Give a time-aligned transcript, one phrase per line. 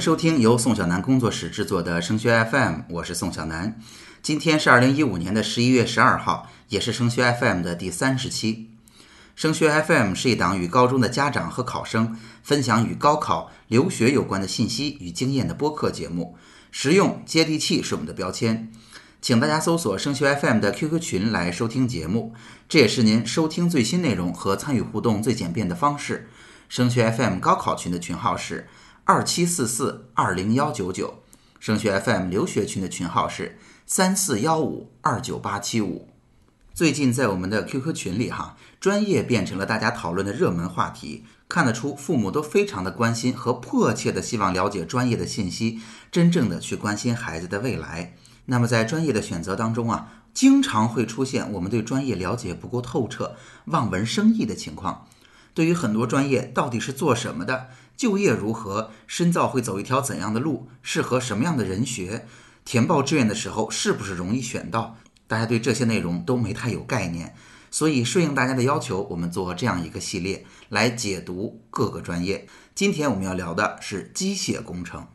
[0.00, 3.80] 收听由宋小南工作室制作的升学 FM，我是宋小南。
[4.22, 8.70] 今天是二零一五年的十一月十二号，也是升学 FM 的第三十期。
[9.34, 16.36] 升学 FM 是一档与高中的家长和考生分享与高考、留学有关的信息与经验的播客节目，
[16.70, 18.70] 实用接地气是我们的标签。
[19.20, 22.34] 请大家搜索升学 FM 的 QQ 群来收听节目，
[22.68, 26.28] 这也是您收听最新内容和参与互动最简便的方式。
[26.68, 28.68] 升学 FM 高考群的群号是。
[29.10, 31.22] 二七四四二零幺九九，
[31.58, 36.10] 升学 FM 留学群的群号是三四幺五二九八七五。
[36.74, 45.80] 最近在我们的 QQ 群里，哈，专业变成了大家讨论的热门话题，看得出父母都非常的关心和迫切的希望了解专业的信息，
[46.12, 48.14] 真正的去关心孩子的未来。
[48.44, 55.06] 那么在专业的选择当中啊，经常会出现我们对专业了解不够透彻、望文生义的情况。
[55.58, 57.70] 对于很多专业到底是做什么的？
[57.96, 58.92] 就业如何？
[59.08, 60.68] 深造会走一条怎样的路？
[60.82, 62.28] 适合什么样的人学？
[62.64, 64.96] 填报志愿的时候是不是容易选到？
[65.26, 67.34] 大家对这些内容都没太有概念，
[67.72, 72.46] 所以顺应大家的要求，我们做这样一个系列来解读各个专业。
[72.76, 75.08] 今天我们要聊的是机械工程。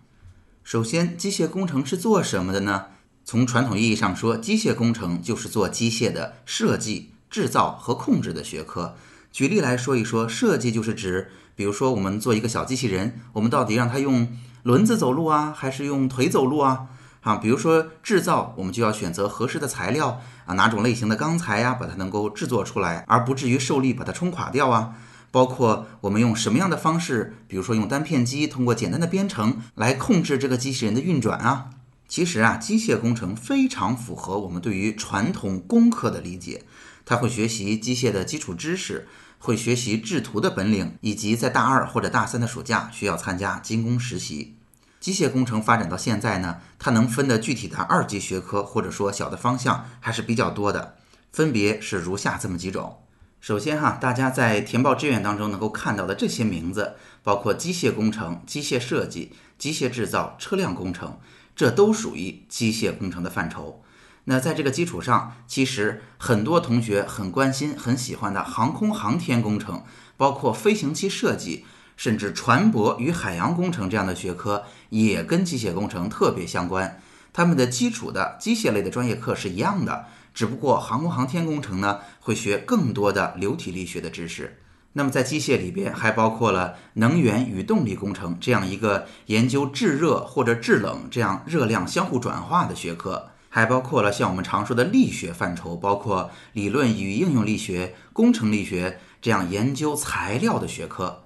[0.66, 2.88] 首先，机械工程是做什么的呢？
[3.23, 8.97] 从传统意义上说，机械工程就是做机械的设计、制造和控制的学科。
[9.34, 11.31] 举例来说一说，设计就是指。
[11.56, 14.28] 比如说，我们做一个小机器人，我们到底让它用
[14.62, 16.86] 轮子走路啊，还是用腿走路啊？
[17.22, 24.94] 啊，比如说制造，我们就要选择合适的材料啊，哪种类型的钢材呀，把它能够制作出来，而不至于受力把它冲垮掉啊。
[25.31, 31.72] 包括我们用什么样的方式，比如说用单片机，通过简单的编程来控制这个机器人的运转啊。
[32.14, 36.64] 其实啊，机械工程非常符合我们对于传统工科的理解，
[37.08, 39.08] 它会学习机械的基础知识。
[39.39, 44.55] 会学习制图的本领，以及在大二或者大三的暑假需要参加精工实习。
[44.99, 50.98] 机械工程发展到现在呢，它能分的具体的二级学科或者说小的方向还是比较多的，
[51.32, 52.99] 分别是如下这么几种。
[53.42, 56.93] 首先哈，大家在填报志愿当中能够看到的这些名字，
[57.23, 61.20] 包括机械工程、机械设计、机械制造、车辆工程，
[61.55, 63.83] 这都属于机械工程的范畴。
[64.25, 69.83] 那在这个基础上，其实很多同学很关心、很喜欢的航空航天工程，
[70.15, 71.65] 包括飞行器设计，
[71.97, 77.02] 甚至船舶与海洋工程这样的学科，也跟机械工程特别相关。
[77.33, 84.59] 他们的基础的机械类的专业课是一样的，只不过航空航天工程呢，会学更多的流体力学的知识。
[84.93, 93.30] 那么在机械里边，还包括了能源与动力工程这样一个研究制热或者制冷这样热量相互转化的学科。
[93.49, 101.23] 还包括了像我们常说的力学范畴，包括理论与应用力学、工程力学这样研究材料的学科。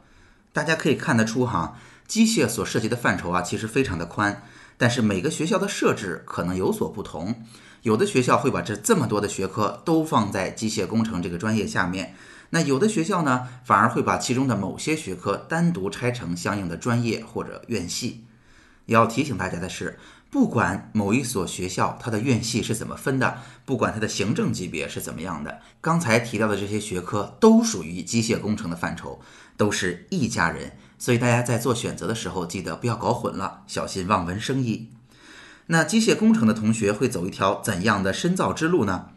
[0.51, 4.44] 大家可以看得出，哈，机械所涉及的范畴啊，其实非常的宽。
[4.77, 7.44] 但是每个学校的设置可能有所不同，
[7.83, 12.13] 有的学校会把这这么多的学科都放在机械工程这个专业下面，
[12.50, 18.25] 那有的学校呢，反而会把其中的某些学科单独拆成相应的专业或者院系。
[18.85, 20.00] 要提醒大家的是。
[20.30, 29.22] 不管某一所学校它的院系是怎么分的，不管它的行政级别是怎么样的，刚才提到的这些学科都属于机械工程的范畴，
[29.56, 30.74] 都是一家人。
[31.00, 34.90] 所以大家在做选择的时候，记得不要搞混了，小心望文生义。
[35.68, 39.07] 那机械工程的同学会走一条怎样的深造之路呢？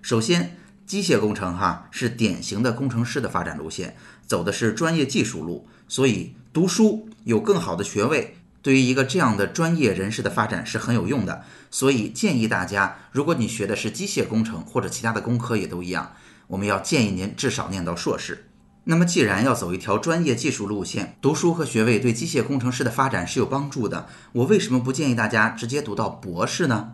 [0.00, 0.56] 首先，
[0.86, 3.96] 机械工程哈是典型的工程师的发展路线，
[4.26, 8.36] 走的是专业技术路，所以读书有更好的学位。
[8.60, 16.14] 对于一个这样的专业人士的发展是很有用的，所以建议大家，如果你学的是机械工程或者其他的工科也都一样，
[16.46, 18.48] 我们要建议您至少念到硕士。
[18.84, 26.92] 那么既然要走一条专业技术路线，读书和学位对机械工程师的发展是有帮助的，我为什么不建议大家直接读到博士呢？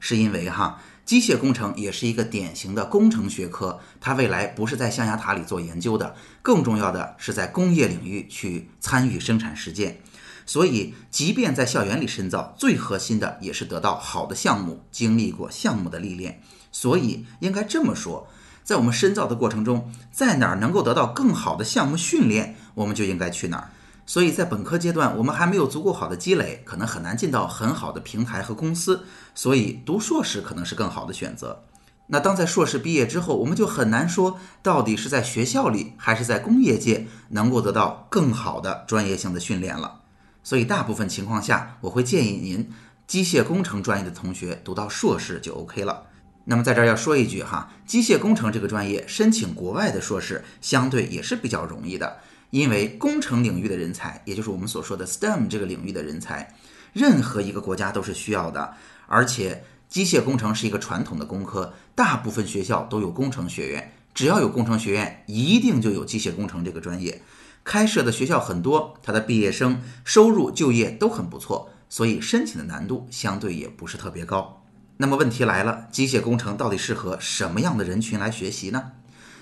[0.00, 10.00] 是因为哈，机械工程也是一个典型的工程学科，它未来不是在象牙塔里做研究的，更重要的是在工业领域去参与生产实践。
[10.44, 16.42] 所以，即便在校园里深造，最核心的也是得到好的项目，经历过项目的历练。
[16.72, 18.28] 所以，应该这么说，
[18.64, 23.70] 在我们深造的过程中，在哪儿能够得到更好的项目训练，我们就应该去哪儿。
[24.06, 29.04] 所以在本科阶段，我们还没有足够好的积累，可能很难进到很好的平台和公司。
[29.34, 31.64] 所以，读硕士可能是更好的选择。
[32.06, 40.02] 那当在硕士毕业之后，我们就很难说到底是在学校里还是在工业界能够得到更好的专业性的训练了。
[40.44, 42.70] 所以，大部分情况下，我会建议您
[43.08, 46.04] 机械工程专业的同学读到硕士就 OK 了。
[46.44, 52.18] 那么，在这儿要说一句哈，机械工程这个专业申请国外的硕士相对也是比较容易的，
[52.50, 56.54] 因为工程领域的人才，也就是我们所说的 STEM 这个领域的人才，
[56.92, 58.74] 任何一个国家都是需要的。
[59.06, 67.22] 而且，机械工程是一个传统的工科，大部分学校都有工程学院，只要有工程学院，一定就有机械工程这个专业。
[67.62, 74.62] 开设的学校很多，它的毕业生收入、就业都很不错，所以申请的难度相对也不是特别高。
[74.98, 78.92] 那么问题来了，机械工程到底适合什么样的人群来学习呢？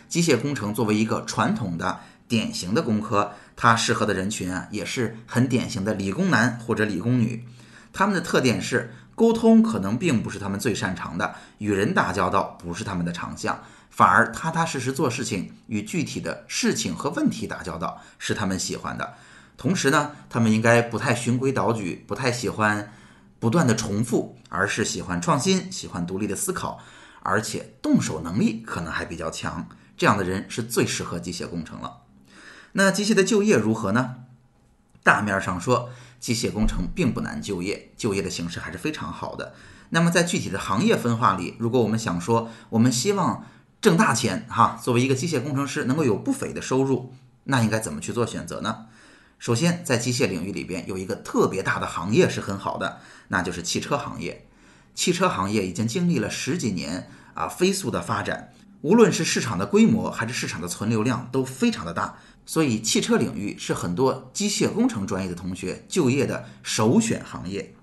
[0.09, 2.01] 机械工程作为一个传统的、
[2.35, 7.47] 典型的工科，它适合的人群啊，也是很典型的理工男或者理工女。
[7.93, 19.15] 他们的特点是沟通可能并不是他们最擅长的，与人打交道不是他们的长项，反而踏踏实实做事情，与具体的事情和问题打交道是他们喜欢的。
[19.57, 22.93] 同时呢，他们应该不太循规蹈矩，不太喜欢。
[23.41, 26.81] 不断的重复，而是喜欢创新，喜欢独立的思考，
[27.21, 29.69] 而且动手能力可能还比较强。
[29.99, 32.04] 这样的人是最适合机械工程了。
[32.77, 34.17] 那机械的就业如何呢？
[35.05, 39.55] 大面上说，机械工程并不难就业，就业的形势还是非常好的。
[39.91, 43.47] 那么在具体的行业分化里，如果我们想说，我们希望
[43.81, 48.87] 挣大钱哈，作为一个机械工程师能够有不菲的收入，那应该怎么去做选择呢？
[49.39, 52.99] 首先，在机械领域里边有一个特别大的行业是很好的，
[53.29, 54.49] 那就是汽车行业。
[54.97, 58.53] 汽车行业已经经历了十几年啊飞速的发展，
[58.85, 67.75] 无论是市场的规模还是市场的存留量都非常的大，所以汽车领域是很多机械工程专业的同学就业的首选行业。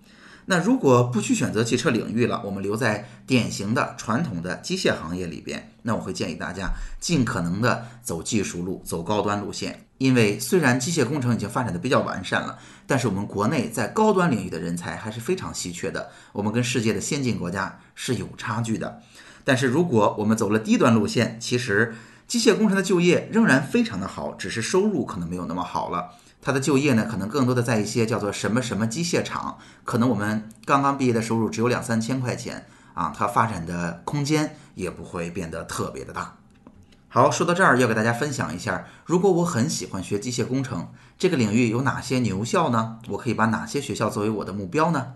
[0.46, 6.70] 那如果不去选择汽车领域了，我们留在典型的传统的机械行业里边，那我会建议大家
[7.00, 9.88] 尽可能的走技术路，走高端路线。
[9.98, 19.02] 因为虽然机械工程已经发展的比较完善了，但是我们国内在高端领域的人才还是非常稀缺的，我们跟世界的先进国家是有差距的。
[19.44, 21.96] 但是如果我们走了低端路线，其实
[22.28, 26.12] 机械工程的就业仍然非常的好，只是收入可能没有那么好了。
[26.42, 36.38] 它的就业呢，可能更多的在一些叫做什么什么机械厂，可能我们刚刚毕业的收入只有两三千块钱啊，它发展的空间也不会变得特别的大。
[37.10, 40.88] 好，说到这儿要给大家分享一下，如果我很喜欢学机械工程
[41.20, 42.98] 这个领域，有哪些牛校呢？
[43.10, 45.08] 我可以把哪些学校作为我的目标呢？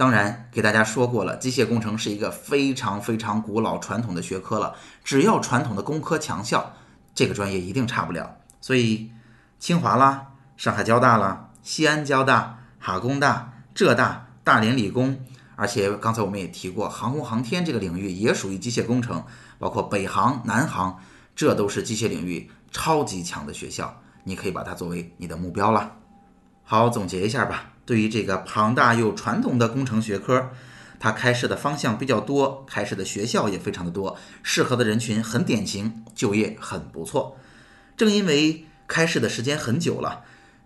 [0.00, 4.74] 当然，给大家说过了，机械工程是一个非常非常古老传统的学科了，
[5.04, 6.72] 只要传统的工科强校，
[7.14, 8.38] 这个专业一定差不了。
[8.62, 9.12] 所以，
[9.58, 10.28] 清华啦。
[10.56, 15.20] 上海交大啦，西安交大、哈工大、浙大、大连理工，
[15.54, 19.22] 而且刚才我们也提过，航空航天这个领域也属于机械工程，
[19.58, 20.98] 包括北航、南航，
[21.36, 25.92] 这都是机械领域超级强的学校，你可以把它作为你的目标了。
[26.62, 30.50] 好，总结一下吧，对于这个庞大又传统的工程学科，
[31.00, 37.36] 它开设的方向比较多，开设的学校也非常的多，适合的人群很典型，就业很不错。
[37.96, 40.22] 正因为开设的时间很久了。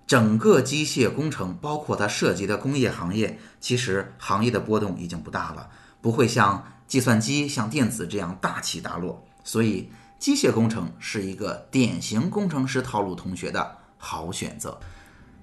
[0.07, 5.71] 整个机械工程，包括它涉及的工业行业，其实行业的波动已经不大了，
[6.03, 9.27] 不会像计算机、像电子这样大起大落。
[9.43, 9.89] 所以，
[10.19, 14.79] 机械工程是一个典型工程师套路同学的好选择。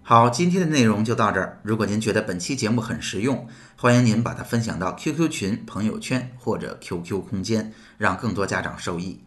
[0.03, 1.59] 好，今天的内容就到这儿。
[1.61, 9.21] 如果您觉得本期节目很实用，欢迎您把它分享到 QQ 群、朋友圈或者 QQ 空间，让更多家长受益。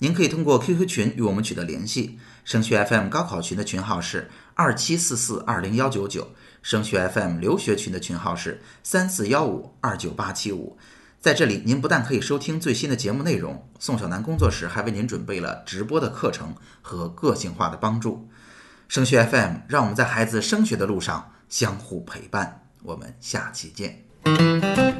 [0.00, 2.18] 您可以通过 QQ 群与我们取得联系。
[2.44, 6.28] 升学 FM 高考群的群号是二七四四二零幺九九，
[6.62, 10.78] 升学 FM 留学群的群号是三四幺五二九八七五。
[11.20, 18.28] 在这里，您不但可以收听最新的节目内容，宋小南工作室还为您准备了直播的课程和个性化的帮助。
[18.88, 22.62] 升学 FM 让我们在孩子升学的路上相互陪伴。
[22.82, 24.97] 我们下期见。